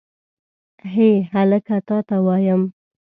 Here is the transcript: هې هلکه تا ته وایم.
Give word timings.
هې 0.93 1.11
هلکه 1.33 1.75
تا 1.87 1.97
ته 2.07 2.17
وایم. 2.25 2.61